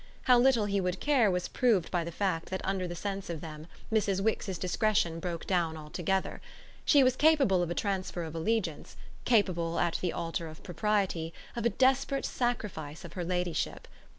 [0.23, 3.39] How little he would care was proved by the fact that under the sense of
[3.39, 4.19] them Mrs.
[4.19, 6.41] Wix's discretion broke down altogether;
[6.83, 8.95] she was capable of a transfer of allegiance,
[9.25, 13.87] capable, at the altar of propriety, of a desperate sacrifice of her ladyship.